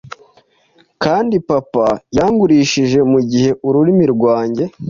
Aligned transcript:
Kandi 1.03 1.35
papa 1.49 1.85
yangurishije 2.17 2.99
mugihe 3.11 3.49
ururimi 3.67 4.05
rwanjye 4.13 4.63